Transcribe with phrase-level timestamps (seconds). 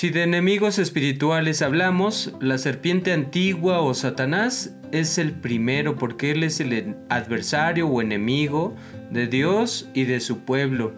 [0.00, 6.42] Si de enemigos espirituales hablamos, la serpiente antigua o Satanás es el primero porque él
[6.42, 8.74] es el adversario o enemigo
[9.10, 10.94] de Dios y de su pueblo.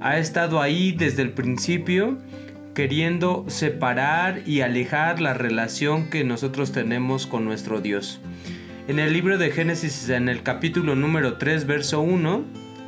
[0.00, 2.16] Ha estado ahí desde el principio
[2.72, 8.22] queriendo separar y alejar la relación que nosotros tenemos con nuestro Dios.
[8.88, 12.42] En el libro de Génesis, en el capítulo número 3, verso 1,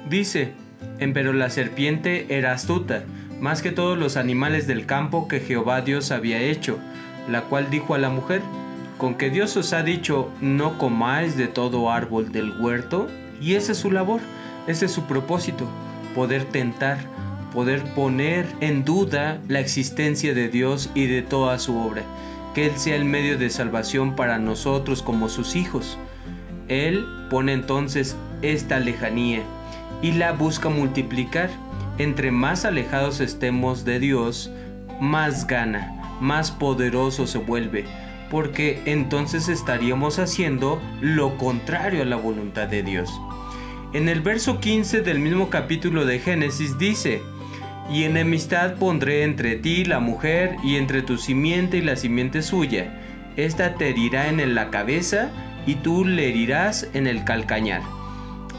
[0.08, 0.52] dice,
[1.12, 3.04] Pero la serpiente era astuta,
[3.42, 6.78] más que todos los animales del campo que Jehová Dios había hecho,
[7.28, 8.40] la cual dijo a la mujer,
[8.98, 13.08] con que Dios os ha dicho, no comáis de todo árbol del huerto,
[13.40, 14.20] y esa es su labor,
[14.68, 15.66] ese es su propósito,
[16.14, 16.98] poder tentar,
[17.52, 22.02] poder poner en duda la existencia de Dios y de toda su obra,
[22.54, 25.98] que Él sea el medio de salvación para nosotros como sus hijos.
[26.68, 29.42] Él pone entonces esta lejanía
[30.00, 31.50] y la busca multiplicar.
[31.98, 34.50] Entre más alejados estemos de Dios,
[35.00, 37.84] más gana, más poderoso se vuelve,
[38.30, 43.10] porque entonces estaríamos haciendo lo contrario a la voluntad de Dios.
[43.92, 47.20] En el verso 15 del mismo capítulo de Génesis dice,
[47.90, 53.00] y enemistad pondré entre ti la mujer y entre tu simiente y la simiente suya.
[53.36, 55.30] Esta te herirá en la cabeza
[55.66, 57.82] y tú le herirás en el calcañar.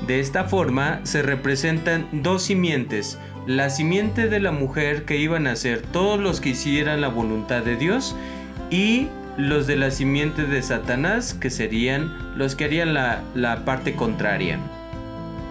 [0.07, 5.55] De esta forma se representan dos simientes, la simiente de la mujer que iban a
[5.55, 8.15] ser todos los que hicieran la voluntad de Dios
[8.69, 13.95] y los de la simiente de Satanás que serían los que harían la, la parte
[13.95, 14.59] contraria.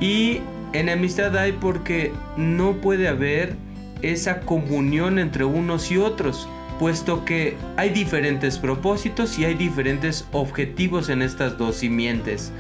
[0.01, 0.41] Y
[0.73, 3.55] enemistad hay porque no puede haber
[4.03, 11.09] esa comunión entre unos y otros, puesto que hay diferentes propósitos y hay diferentes objetivos
[11.09, 12.53] en estas dos simientes.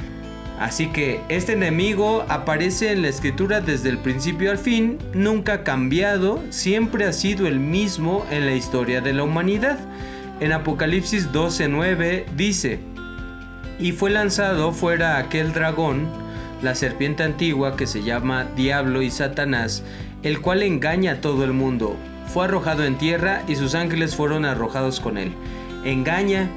[0.62, 5.64] Así que este enemigo aparece en la escritura desde el principio al fin, nunca ha
[5.64, 9.76] cambiado, siempre ha sido el mismo en la historia de la humanidad.
[10.38, 12.78] En Apocalipsis 12:9 dice,
[13.80, 16.06] y fue lanzado fuera aquel dragón,
[16.62, 19.82] la serpiente antigua que se llama Diablo y Satanás,
[20.22, 21.96] el cual engaña a todo el mundo.
[22.32, 25.32] Fue arrojado en tierra y sus ángeles fueron arrojados con él.
[25.84, 26.48] Engaña,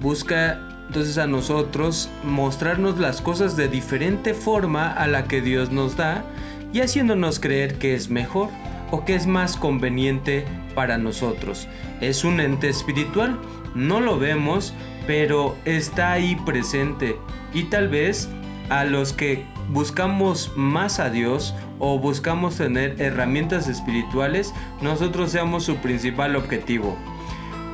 [0.00, 5.96] busca entonces a nosotros mostrarnos las cosas de diferente forma a la que Dios nos
[5.96, 6.24] da
[6.72, 8.48] y haciéndonos creer que es mejor
[8.90, 11.68] o que es más conveniente para nosotros.
[12.00, 13.38] Es un ente espiritual,
[13.74, 14.74] no lo vemos,
[15.06, 17.16] pero está ahí presente
[17.52, 18.28] y tal vez
[18.68, 25.76] a los que buscamos más a Dios o buscamos tener herramientas espirituales, nosotros seamos su
[25.76, 26.96] principal objetivo.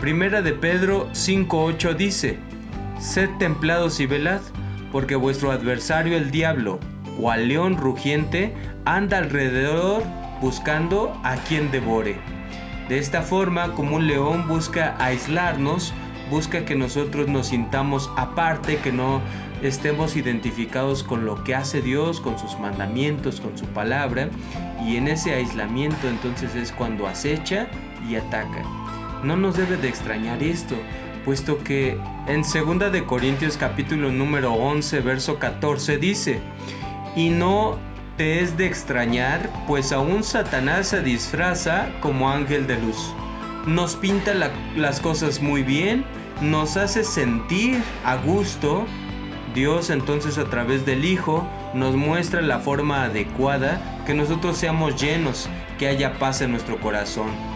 [0.01, 2.39] Primera de Pedro 5.8 dice,
[3.03, 4.43] Sed templados y velad,
[4.93, 6.79] porque vuestro adversario el diablo,
[7.19, 8.55] cual león rugiente,
[8.85, 10.05] anda alrededor
[10.41, 12.21] buscando a quien devore.
[12.89, 15.93] De esta forma, como un león busca aislarnos,
[16.31, 19.21] busca que nosotros nos sintamos aparte, que no
[19.63, 24.29] estemos identificados con lo que hace Dios, con sus mandamientos, con su palabra,
[24.87, 27.67] y en ese aislamiento entonces es cuando acecha
[28.09, 28.63] y ataca.
[29.25, 30.77] No nos debe de extrañar esto,
[31.25, 36.41] puesto que en 2 de Corintios capítulo número 11 verso 14 dice,
[37.17, 37.79] y no
[38.17, 43.15] te es de extrañar, pues aún Satanás se disfraza como ángel de luz.
[43.67, 44.35] Nos pinta
[44.77, 46.05] las cosas muy bien,
[46.41, 48.85] nos hace sentir a gusto,
[49.55, 55.49] Dios entonces a través del Hijo nos muestra la forma adecuada que nosotros seamos llenos,
[55.79, 57.52] que haya paz en nuestro corazón.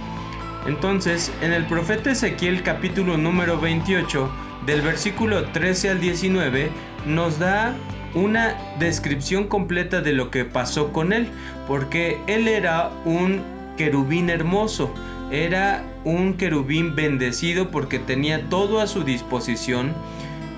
[0.67, 4.29] Entonces, en el profeta Ezequiel capítulo número 28,
[4.67, 6.71] del versículo 13 al 19,
[7.07, 7.77] nos da
[8.15, 11.29] una descripción completa de lo que pasó con él,
[11.69, 13.43] porque él era un
[13.77, 14.93] querubín hermoso,
[15.31, 19.93] era un querubín bendecido porque tenía todo a su disposición,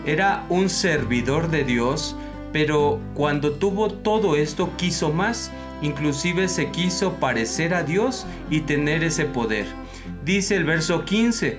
[0.07, 2.17] era un servidor de Dios,
[2.51, 5.53] pero cuando tuvo todo esto quiso más,
[5.83, 9.67] inclusive se quiso parecer a Dios y tener ese poder.
[10.25, 11.59] Dice el verso 15,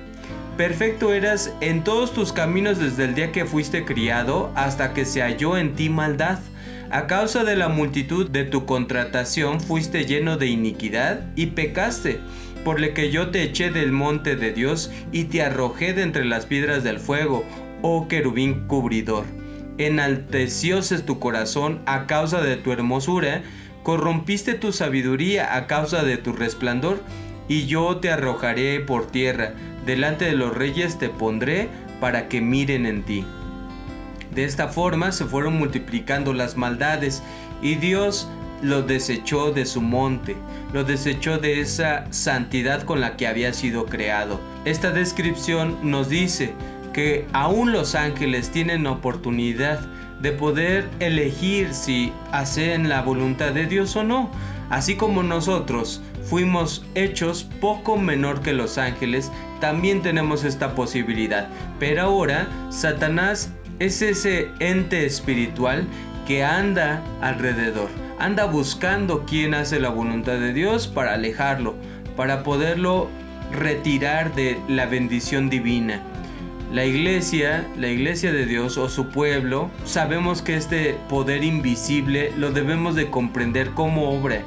[0.59, 5.21] Perfecto eras en todos tus caminos desde el día que fuiste criado hasta que se
[5.21, 6.39] halló en ti maldad.
[6.91, 12.19] A causa de la multitud de tu contratación fuiste lleno de iniquidad y pecaste,
[12.65, 16.25] por lo que yo te eché del monte de Dios y te arrojé de entre
[16.25, 17.45] las piedras del fuego,
[17.81, 19.23] oh querubín cubridor.
[19.77, 23.43] Enaltecióse tu corazón a causa de tu hermosura,
[23.83, 26.99] corrompiste tu sabiduría a causa de tu resplandor,
[27.49, 29.53] y yo te arrojaré por tierra,
[29.85, 31.67] delante de los reyes te pondré
[31.99, 33.25] para que miren en ti.
[34.33, 37.23] De esta forma se fueron multiplicando las maldades,
[37.61, 38.29] y Dios
[38.61, 40.35] lo desechó de su monte,
[40.73, 44.39] lo desechó de esa santidad con la que había sido creado.
[44.65, 46.53] Esta descripción nos dice
[46.93, 49.79] que aún los ángeles tienen oportunidad
[50.21, 54.29] de poder elegir si hacen la voluntad de Dios o no,
[54.69, 61.49] así como nosotros fuimos hechos poco menor que los ángeles, también tenemos esta posibilidad.
[61.79, 65.87] Pero ahora Satanás es ese ente espiritual
[66.27, 67.89] que anda alrededor,
[68.19, 71.75] anda buscando quién hace la voluntad de Dios para alejarlo,
[72.15, 73.09] para poderlo
[73.51, 76.03] retirar de la bendición divina.
[76.71, 82.51] La iglesia, la iglesia de Dios o su pueblo, sabemos que este poder invisible lo
[82.51, 84.43] debemos de comprender como obra.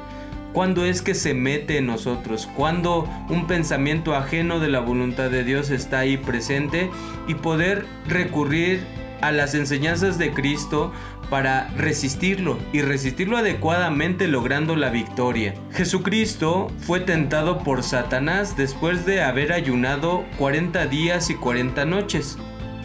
[0.53, 2.47] Cuando es que se mete en nosotros?
[2.55, 6.91] Cuando un pensamiento ajeno de la voluntad de Dios está ahí presente
[7.27, 8.85] y poder recurrir
[9.21, 10.91] a las enseñanzas de Cristo
[11.31, 15.55] para resistirlo y resistirlo adecuadamente logrando la victoria.
[15.71, 22.37] Jesucristo fue tentado por Satanás después de haber ayunado 40 días y 40 noches.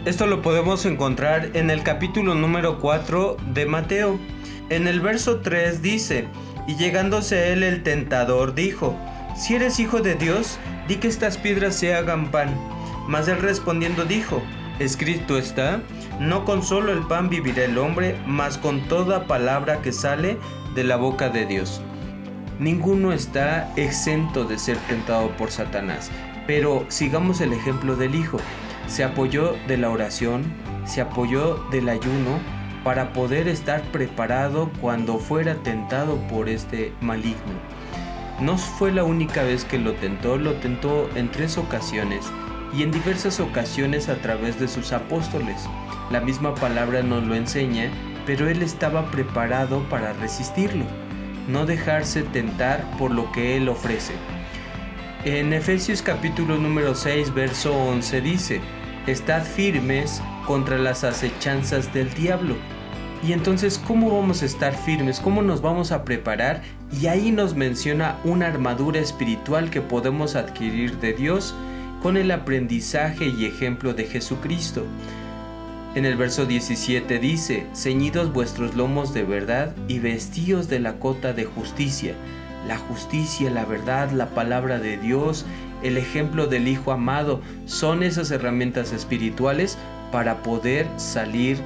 [0.06, 4.18] Esto lo podemos encontrar en el capítulo número 4 de Mateo.
[4.70, 6.28] En el verso 3 dice,
[6.68, 8.94] y llegándose a él el tentador dijo,
[9.34, 12.54] si eres hijo de Dios, di que estas piedras se hagan pan.
[13.08, 14.42] Mas él respondiendo dijo,
[14.78, 15.80] escrito está,
[16.20, 20.36] no con solo el pan vivirá el hombre, mas con toda palabra que sale
[20.74, 21.80] de la boca de Dios.
[22.58, 26.10] Ninguno está exento de ser tentado por Satanás,
[26.46, 28.38] pero sigamos el ejemplo del Hijo.
[28.88, 30.44] Se apoyó de la oración,
[30.84, 32.57] se apoyó del ayuno
[32.88, 37.52] para poder estar preparado cuando fuera tentado por este maligno.
[38.40, 42.24] No fue la única vez que lo tentó, lo tentó en tres ocasiones
[42.74, 45.68] y en diversas ocasiones a través de sus apóstoles.
[46.10, 47.90] La misma palabra nos lo enseña,
[48.24, 50.86] pero él estaba preparado para resistirlo,
[51.46, 54.14] no dejarse tentar por lo que él ofrece.
[55.26, 58.60] En Efesios capítulo número 6, verso 11 dice,
[59.06, 62.56] Estad firmes contra las acechanzas del diablo.
[63.26, 65.18] Y entonces, ¿cómo vamos a estar firmes?
[65.18, 66.62] ¿Cómo nos vamos a preparar?
[67.00, 71.54] Y ahí nos menciona una armadura espiritual que podemos adquirir de Dios
[72.02, 74.84] con el aprendizaje y ejemplo de Jesucristo.
[75.96, 81.32] En el verso 17 dice, ceñidos vuestros lomos de verdad y vestíos de la cota
[81.32, 82.14] de justicia.
[82.68, 85.44] La justicia, la verdad, la palabra de Dios,
[85.82, 89.76] el ejemplo del Hijo amado son esas herramientas espirituales
[90.12, 91.58] para poder salir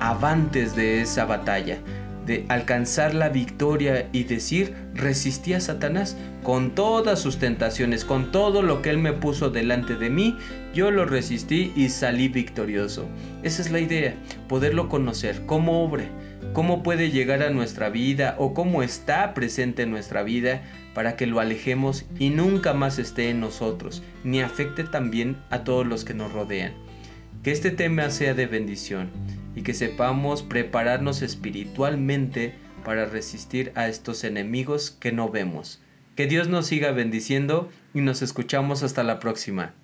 [0.00, 1.78] avantes de esa batalla
[2.26, 8.62] de alcanzar la victoria y decir, resistí a Satanás con todas sus tentaciones, con todo
[8.62, 10.36] lo que él me puso delante de mí,
[10.74, 13.06] yo lo resistí y salí victorioso.
[13.42, 14.14] Esa es la idea,
[14.48, 16.04] poderlo conocer como obra,
[16.52, 20.62] cómo puede llegar a nuestra vida o cómo está presente en nuestra vida
[20.94, 25.86] para que lo alejemos y nunca más esté en nosotros, ni afecte también a todos
[25.86, 26.72] los que nos rodean.
[27.42, 29.10] Que este tema sea de bendición
[29.54, 32.54] y que sepamos prepararnos espiritualmente
[32.84, 35.80] para resistir a estos enemigos que no vemos.
[36.16, 39.74] Que Dios nos siga bendiciendo y nos escuchamos hasta la próxima.